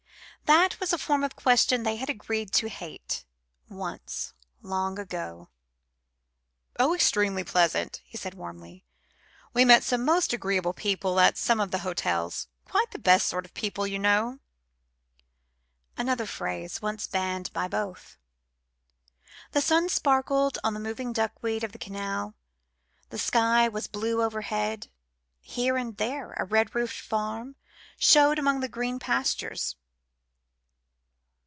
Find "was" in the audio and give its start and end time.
0.81-0.91, 23.69-23.87